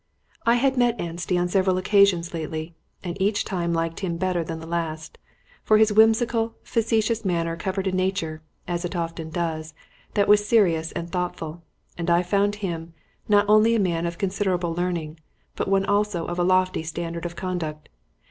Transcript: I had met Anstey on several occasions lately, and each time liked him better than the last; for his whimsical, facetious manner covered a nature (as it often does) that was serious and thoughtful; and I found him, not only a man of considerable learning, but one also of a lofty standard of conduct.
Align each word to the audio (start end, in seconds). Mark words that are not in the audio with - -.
I 0.47 0.55
had 0.55 0.77
met 0.77 0.99
Anstey 0.99 1.37
on 1.37 1.47
several 1.47 1.77
occasions 1.77 2.33
lately, 2.33 2.73
and 3.03 3.15
each 3.21 3.45
time 3.45 3.71
liked 3.71 3.99
him 3.99 4.17
better 4.17 4.43
than 4.43 4.59
the 4.59 4.65
last; 4.65 5.19
for 5.63 5.77
his 5.77 5.93
whimsical, 5.93 6.55
facetious 6.63 7.23
manner 7.23 7.55
covered 7.55 7.85
a 7.85 7.91
nature 7.91 8.41
(as 8.67 8.83
it 8.83 8.95
often 8.95 9.29
does) 9.29 9.75
that 10.15 10.27
was 10.27 10.43
serious 10.47 10.91
and 10.91 11.11
thoughtful; 11.11 11.61
and 11.99 12.09
I 12.09 12.23
found 12.23 12.55
him, 12.65 12.95
not 13.29 13.45
only 13.47 13.75
a 13.75 13.79
man 13.79 14.07
of 14.07 14.17
considerable 14.17 14.73
learning, 14.73 15.19
but 15.55 15.67
one 15.67 15.85
also 15.85 16.25
of 16.25 16.39
a 16.39 16.43
lofty 16.43 16.81
standard 16.81 17.27
of 17.27 17.35
conduct. 17.35 17.87